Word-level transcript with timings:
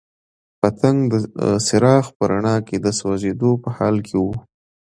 پتنګ 0.59 0.99
د 1.11 1.13
څراغ 1.65 2.05
په 2.17 2.23
رڼا 2.31 2.55
کې 2.67 2.77
د 2.79 2.87
سوځېدو 2.99 3.51
په 3.63 3.69
حال 3.77 3.95
کې 4.07 4.15
وو. 4.23 4.33